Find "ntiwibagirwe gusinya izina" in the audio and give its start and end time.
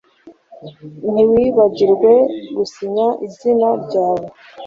1.11-3.67